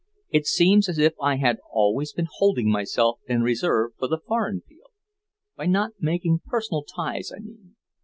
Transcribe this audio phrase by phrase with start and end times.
[0.31, 4.61] It seems as if I had always been holding myself in reserve for the foreign
[4.61, 4.89] field,
[5.55, 7.75] by not making personal ties, I mean.